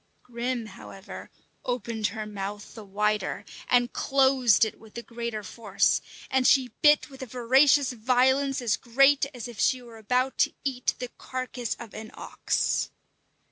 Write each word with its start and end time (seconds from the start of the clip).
Grim, 0.23 0.65
however, 0.65 1.29
opened 1.63 2.07
her 2.07 2.25
mouth 2.25 2.73
the 2.73 2.83
wider, 2.83 3.45
and 3.69 3.93
closed 3.93 4.65
it 4.65 4.79
with 4.79 4.95
the 4.95 5.03
greater 5.03 5.43
force, 5.43 6.01
and 6.31 6.47
she 6.47 6.71
bit 6.81 7.11
with 7.11 7.21
a 7.21 7.27
voracious 7.27 7.91
violence 7.93 8.63
as 8.63 8.77
great 8.77 9.27
as 9.31 9.47
if 9.47 9.59
she 9.59 9.79
were 9.79 9.99
about 9.99 10.39
to 10.39 10.53
eat 10.63 10.95
the 10.97 11.09
carcass 11.19 11.75
of 11.79 11.93
an 11.93 12.09
ox. 12.15 12.89